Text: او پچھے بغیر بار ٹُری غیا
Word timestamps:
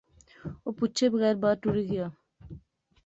او 0.63 0.69
پچھے 0.79 1.05
بغیر 1.13 1.35
بار 1.41 1.55
ٹُری 1.61 1.83
غیا 1.89 2.07